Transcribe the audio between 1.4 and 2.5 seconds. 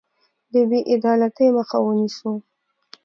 مخه ونیسو.